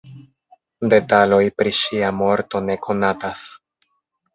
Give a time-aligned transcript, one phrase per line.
[0.93, 3.49] Detaloj pri ŝia morto ne konatas.